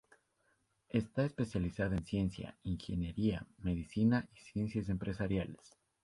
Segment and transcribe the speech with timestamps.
[0.89, 5.77] Está especializada en ciencia, ingeniería, medicina y ciencias empresariales.